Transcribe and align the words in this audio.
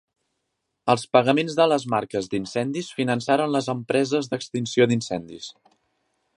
Els 0.93 1.03
pagaments 1.15 1.57
de 1.59 1.67
les 1.73 1.85
marques 1.95 2.31
d'incendis 2.31 2.91
finançaren 3.01 3.55
les 3.59 3.69
empreses 3.77 4.33
d'extinció 4.33 4.89
d'incendis. 4.93 5.55